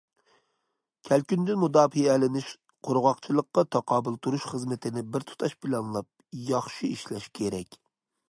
كەلكۈندىن 1.09 1.59
مۇداپىئەلىنىش، 1.63 2.47
قۇرغاقچىلىققا 2.87 3.65
تاقابىل 3.75 4.17
تۇرۇش 4.27 4.47
خىزمىتىنى 4.53 5.05
بىر 5.17 5.27
تۇتاش 5.33 5.55
پىلانلاپ 5.65 6.09
ياخشى 6.49 6.93
ئىشلەش 6.95 7.29
كېرەك. 7.41 7.79